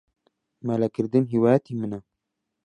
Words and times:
مەلەکردن 0.67 1.23
هیوایەتی 1.31 1.73
منە. 1.79 1.99